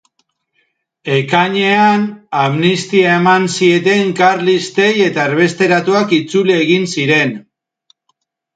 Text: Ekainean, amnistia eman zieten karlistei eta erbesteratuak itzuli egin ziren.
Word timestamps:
Ekainean, 1.17 2.07
amnistia 2.45 3.11
eman 3.19 3.45
zieten 3.57 4.11
karlistei 4.21 4.89
eta 5.11 5.29
erbesteratuak 5.33 6.19
itzuli 6.21 6.59
egin 6.65 6.91
ziren. 6.99 7.39